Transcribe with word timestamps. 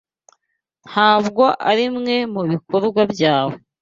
Ntabwo 0.89 1.43
arimwe 1.69 2.15
mubikorwa 2.33 3.01
byawe. 3.13 3.55